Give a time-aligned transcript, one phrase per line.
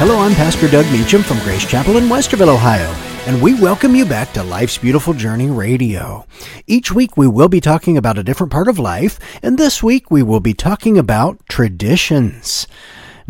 [0.00, 2.90] Hello, I'm Pastor Doug Meacham from Grace Chapel in Westerville, Ohio,
[3.26, 6.24] and we welcome you back to Life's Beautiful Journey Radio.
[6.66, 10.10] Each week we will be talking about a different part of life, and this week
[10.10, 12.66] we will be talking about traditions.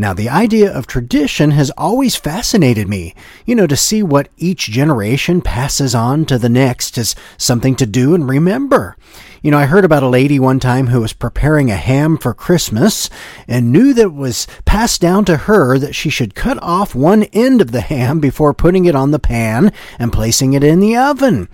[0.00, 3.14] Now, the idea of tradition has always fascinated me.
[3.44, 7.84] You know, to see what each generation passes on to the next is something to
[7.84, 8.96] do and remember.
[9.42, 12.32] You know, I heard about a lady one time who was preparing a ham for
[12.32, 13.10] Christmas
[13.46, 17.24] and knew that it was passed down to her that she should cut off one
[17.24, 20.96] end of the ham before putting it on the pan and placing it in the
[20.96, 21.46] oven.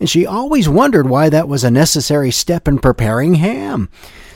[0.00, 3.90] And she always wondered why that was a necessary step in preparing ham.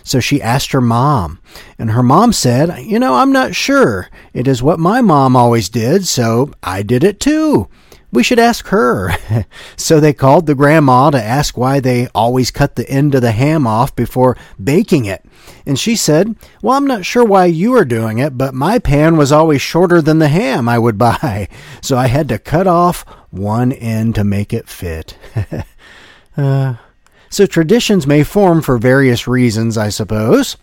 [0.04, 1.40] So she asked her mom,
[1.78, 4.08] and her mom said, You know, I'm not sure.
[4.34, 7.68] It is what my mom always did, so I did it too.
[8.12, 9.12] We should ask her.
[9.76, 13.32] so they called the grandma to ask why they always cut the end of the
[13.32, 15.24] ham off before baking it.
[15.66, 19.16] And she said, Well, I'm not sure why you are doing it, but my pan
[19.16, 21.48] was always shorter than the ham I would buy.
[21.80, 25.16] So I had to cut off one end to make it fit.
[26.36, 26.74] uh,
[27.34, 30.56] so traditions may form for various reasons, I suppose.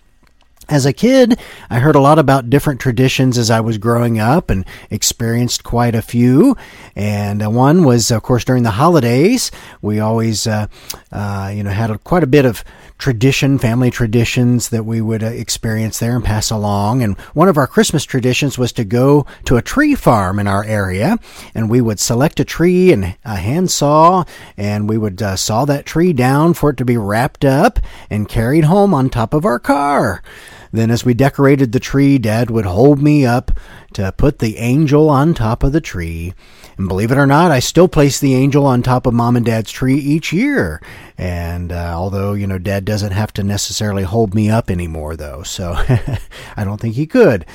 [0.71, 1.37] As a kid,
[1.69, 5.95] I heard a lot about different traditions as I was growing up and experienced quite
[5.95, 6.55] a few.
[6.95, 9.51] And uh, one was, of course, during the holidays.
[9.81, 10.67] We always, uh,
[11.11, 12.63] uh, you know, had a, quite a bit of
[12.97, 17.03] tradition, family traditions that we would uh, experience there and pass along.
[17.03, 20.63] And one of our Christmas traditions was to go to a tree farm in our
[20.63, 21.17] area,
[21.53, 24.23] and we would select a tree and a hand saw,
[24.55, 28.29] and we would uh, saw that tree down for it to be wrapped up and
[28.29, 30.23] carried home on top of our car.
[30.71, 33.51] Then, as we decorated the tree, Dad would hold me up
[33.93, 36.33] to put the angel on top of the tree.
[36.77, 39.45] And believe it or not, I still place the angel on top of mom and
[39.45, 40.81] dad's tree each year.
[41.17, 45.43] And uh, although, you know, dad doesn't have to necessarily hold me up anymore, though,
[45.43, 45.73] so
[46.55, 47.45] I don't think he could.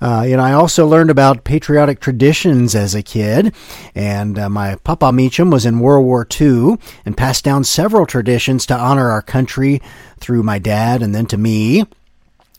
[0.00, 3.54] Uh, you know, I also learned about patriotic traditions as a kid.
[3.94, 6.76] And uh, my Papa Meacham was in World War II
[7.06, 9.80] and passed down several traditions to honor our country
[10.18, 11.84] through my dad and then to me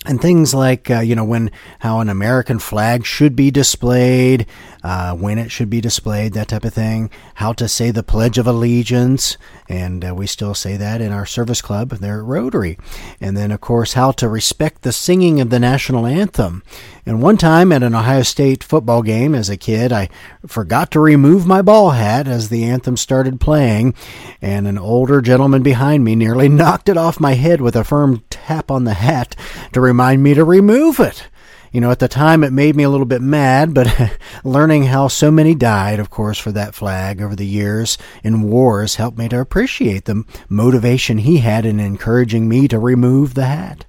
[0.06, 4.46] and things like uh, you know when how an American flag should be displayed,
[4.84, 7.10] uh, when it should be displayed, that type of thing.
[7.36, 11.26] How to say the Pledge of Allegiance, and uh, we still say that in our
[11.26, 12.78] service club there at Rotary.
[13.20, 16.64] And then of course how to respect the singing of the national anthem.
[17.06, 20.10] And one time at an Ohio State football game as a kid, I
[20.48, 23.94] forgot to remove my ball hat as the anthem started playing,
[24.42, 28.24] and an older gentleman behind me nearly knocked it off my head with a firm
[28.46, 29.36] tap on the hat
[29.74, 31.28] to remind me to remove it.
[31.72, 35.08] You know, at the time it made me a little bit mad, but learning how
[35.08, 39.28] so many died, of course, for that flag over the years in wars helped me
[39.30, 43.84] to appreciate the motivation he had in encouraging me to remove the hat.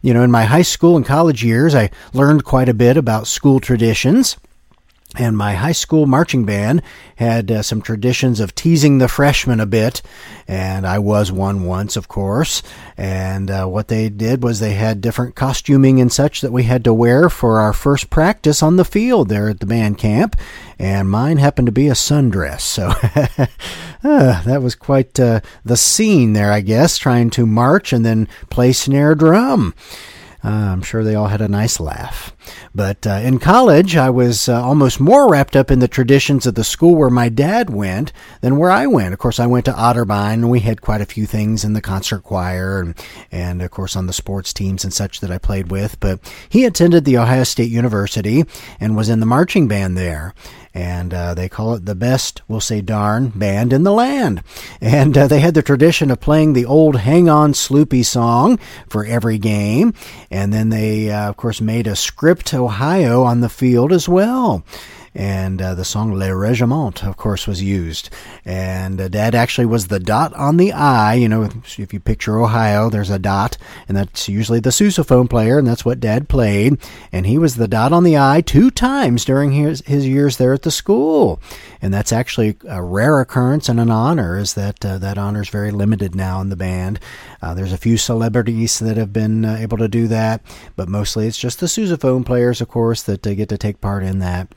[0.00, 3.26] You know, in my high school and college years, I learned quite a bit about
[3.26, 4.38] school traditions.
[5.14, 6.82] And my high school marching band
[7.14, 10.02] had uh, some traditions of teasing the freshmen a bit,
[10.48, 12.62] and I was one once, of course.
[12.98, 16.84] And uh, what they did was they had different costuming and such that we had
[16.84, 20.36] to wear for our first practice on the field there at the band camp.
[20.78, 22.88] And mine happened to be a sundress, so
[24.04, 28.28] uh, that was quite uh, the scene there, I guess, trying to march and then
[28.50, 29.72] play snare drum.
[30.46, 32.32] Uh, I'm sure they all had a nice laugh.
[32.72, 36.54] But uh, in college, I was uh, almost more wrapped up in the traditions of
[36.54, 38.12] the school where my dad went
[38.42, 39.12] than where I went.
[39.12, 41.80] Of course, I went to Otterbein, and we had quite a few things in the
[41.80, 42.94] concert choir and,
[43.32, 45.98] and of course, on the sports teams and such that I played with.
[45.98, 48.44] But he attended the Ohio State University
[48.78, 50.32] and was in the marching band there
[50.76, 54.42] and uh, they call it the best, we'll say darn, band in the land.
[54.78, 59.02] And uh, they had the tradition of playing the old Hang On Sloopy song for
[59.02, 59.94] every game,
[60.36, 64.64] and then they, uh, of course, made a script Ohio on the field as well
[65.16, 68.10] and uh, the song Le Regiment, of course, was used.
[68.44, 71.14] And uh, Dad actually was the dot on the I.
[71.14, 73.56] You know, if you picture Ohio, there's a dot,
[73.88, 76.78] and that's usually the sousaphone player, and that's what Dad played.
[77.12, 80.52] And he was the dot on the I two times during his, his years there
[80.52, 81.40] at the school.
[81.80, 85.48] And that's actually a rare occurrence and an honor, is that uh, that honor is
[85.48, 87.00] very limited now in the band.
[87.40, 90.42] Uh, there's a few celebrities that have been uh, able to do that,
[90.76, 94.18] but mostly it's just the sousaphone players, of course, that get to take part in
[94.18, 94.48] that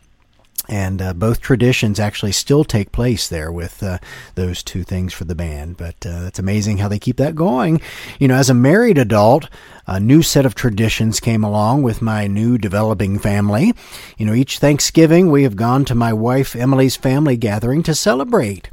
[0.69, 3.97] and uh, both traditions actually still take place there with uh,
[4.35, 5.75] those two things for the band.
[5.77, 7.81] But uh, it's amazing how they keep that going.
[8.19, 9.49] You know, as a married adult,
[9.87, 13.73] a new set of traditions came along with my new developing family.
[14.17, 18.69] You know, each Thanksgiving we have gone to my wife Emily's family gathering to celebrate,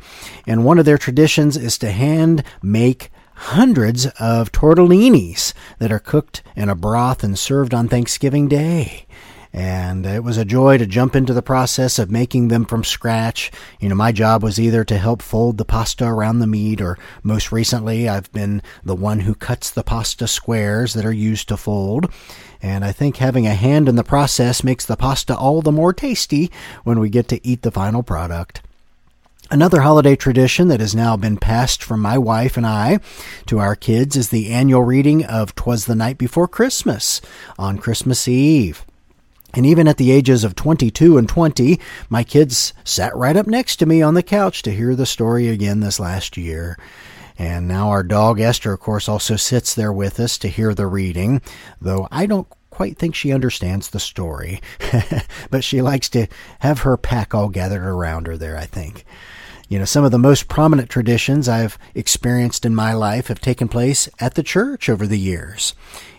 [0.46, 6.42] and one of their traditions is to hand make hundreds of tortellinis that are cooked
[6.54, 9.06] in a broth and served on Thanksgiving Day.
[9.56, 13.50] And it was a joy to jump into the process of making them from scratch.
[13.80, 16.98] You know, my job was either to help fold the pasta around the meat, or
[17.22, 21.56] most recently, I've been the one who cuts the pasta squares that are used to
[21.56, 22.12] fold.
[22.60, 25.94] And I think having a hand in the process makes the pasta all the more
[25.94, 26.50] tasty
[26.84, 28.60] when we get to eat the final product.
[29.50, 32.98] Another holiday tradition that has now been passed from my wife and I
[33.46, 37.22] to our kids is the annual reading of Twas the Night Before Christmas
[37.58, 38.84] on Christmas Eve.
[39.56, 41.80] And even at the ages of 22 and 20,
[42.10, 45.48] my kids sat right up next to me on the couch to hear the story
[45.48, 46.78] again this last year.
[47.38, 50.86] And now our dog Esther, of course, also sits there with us to hear the
[50.86, 51.40] reading,
[51.80, 54.60] though I don't quite think she understands the story.
[55.50, 56.26] but she likes to
[56.58, 59.06] have her pack all gathered around her there, I think.
[59.68, 63.68] You know, some of the most prominent traditions I've experienced in my life have taken
[63.68, 65.74] place at the church over the years.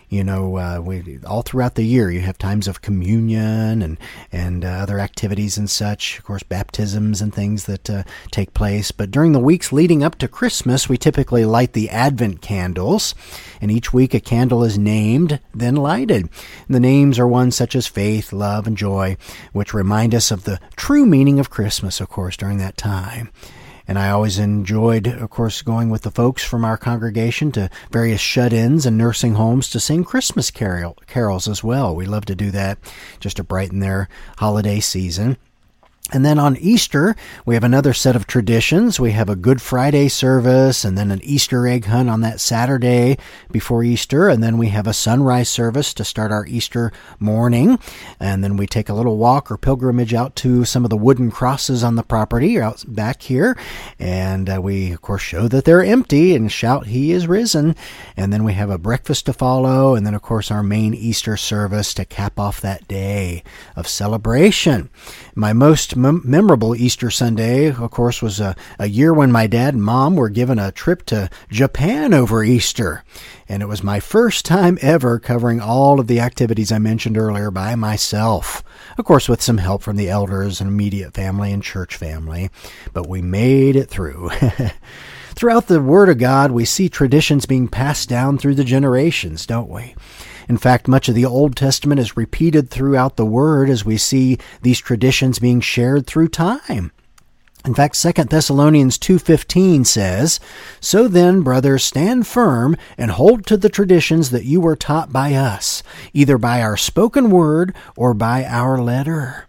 [0.08, 3.98] You know, uh, we all throughout the year you have times of communion and
[4.32, 6.18] and uh, other activities and such.
[6.18, 8.90] Of course, baptisms and things that uh, take place.
[8.90, 13.14] But during the weeks leading up to Christmas, we typically light the Advent candles,
[13.60, 16.22] and each week a candle is named, then lighted.
[16.66, 19.18] And the names are ones such as faith, love, and joy,
[19.52, 22.00] which remind us of the true meaning of Christmas.
[22.00, 23.30] Of course, during that time.
[23.88, 28.20] And I always enjoyed, of course, going with the folks from our congregation to various
[28.20, 31.96] shut ins and nursing homes to sing Christmas carol- carols as well.
[31.96, 32.78] We love to do that
[33.18, 35.38] just to brighten their holiday season.
[36.10, 37.14] And then on Easter,
[37.44, 38.98] we have another set of traditions.
[38.98, 43.18] We have a Good Friday service and then an Easter egg hunt on that Saturday
[43.52, 44.28] before Easter.
[44.28, 47.78] And then we have a sunrise service to start our Easter morning.
[48.18, 51.30] And then we take a little walk or pilgrimage out to some of the wooden
[51.30, 53.58] crosses on the property out back here.
[53.98, 57.76] And uh, we, of course, show that they're empty and shout, He is risen.
[58.16, 59.94] And then we have a breakfast to follow.
[59.94, 63.42] And then, of course, our main Easter service to cap off that day
[63.76, 64.88] of celebration.
[65.34, 69.74] My most mem- memorable Easter Sunday, of course, was a, a year when my dad
[69.74, 73.04] and mom were given a trip to Japan over Easter.
[73.48, 77.50] And it was my first time ever covering all of the activities I mentioned earlier
[77.50, 78.62] by myself.
[78.96, 82.50] Of course, with some help from the elders and immediate family and church family.
[82.92, 84.30] But we made it through.
[85.34, 89.68] Throughout the Word of God, we see traditions being passed down through the generations, don't
[89.68, 89.94] we?
[90.48, 94.38] In fact, much of the Old Testament is repeated throughout the Word as we see
[94.62, 96.90] these traditions being shared through time.
[97.66, 100.40] In fact, 2 Thessalonians 2:15 says,
[100.80, 105.34] "So then, brothers, stand firm and hold to the traditions that you were taught by
[105.34, 105.82] us,
[106.14, 109.44] either by our spoken word or by our letter."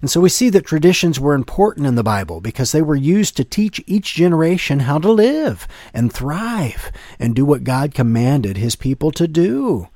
[0.00, 3.36] And so we see that traditions were important in the Bible because they were used
[3.36, 8.76] to teach each generation how to live and thrive and do what God commanded his
[8.76, 9.88] people to do.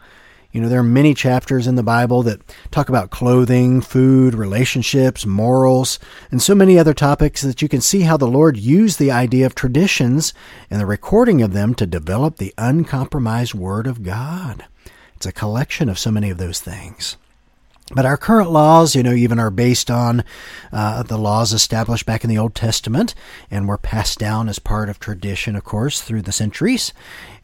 [0.54, 2.40] You know, there are many chapters in the Bible that
[2.70, 5.98] talk about clothing, food, relationships, morals,
[6.30, 9.46] and so many other topics that you can see how the Lord used the idea
[9.46, 10.32] of traditions
[10.70, 14.64] and the recording of them to develop the uncompromised Word of God.
[15.16, 17.16] It's a collection of so many of those things.
[17.92, 20.24] But our current laws, you know, even are based on
[20.72, 23.14] uh, the laws established back in the Old Testament
[23.50, 26.94] and were passed down as part of tradition, of course, through the centuries.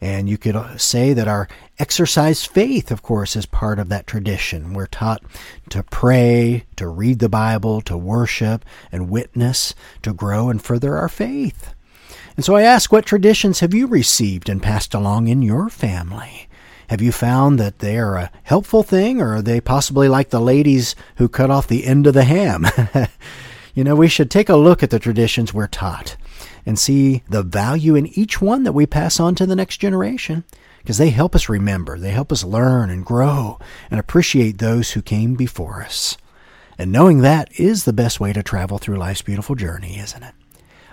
[0.01, 4.07] And you could uh, say that our exercise faith, of course, is part of that
[4.07, 4.73] tradition.
[4.73, 5.21] We're taught
[5.69, 11.09] to pray, to read the Bible, to worship and witness, to grow and further our
[11.09, 11.75] faith.
[12.35, 16.47] And so I ask, what traditions have you received and passed along in your family?
[16.91, 20.41] Have you found that they are a helpful thing, or are they possibly like the
[20.41, 22.67] ladies who cut off the end of the ham?
[23.73, 26.17] you know, we should take a look at the traditions we're taught
[26.65, 30.43] and see the value in each one that we pass on to the next generation
[30.79, 33.57] because they help us remember, they help us learn and grow
[33.89, 36.17] and appreciate those who came before us.
[36.77, 40.33] And knowing that is the best way to travel through life's beautiful journey, isn't it?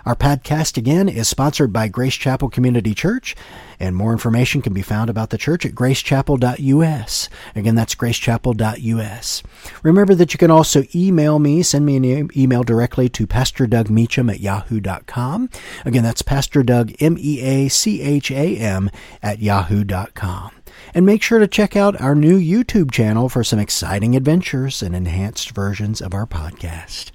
[0.05, 3.35] Our podcast again is sponsored by Grace Chapel Community Church,
[3.79, 7.29] and more information can be found about the church at gracechapel.us.
[7.55, 9.43] Again, that's gracechapel.us.
[9.83, 13.89] Remember that you can also email me, send me an email directly to Pastor Doug
[13.89, 15.49] Meacham at yahoo.com.
[15.85, 18.89] Again, that's Pastor Doug, M E A C H A M,
[19.21, 20.51] at yahoo.com.
[20.93, 24.95] And make sure to check out our new YouTube channel for some exciting adventures and
[24.95, 27.11] enhanced versions of our podcast.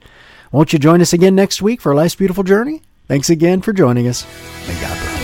[0.55, 2.81] Won't you join us again next week for Life's Beautiful Journey?
[3.09, 4.25] Thanks again for joining us,
[4.69, 5.24] and God bless.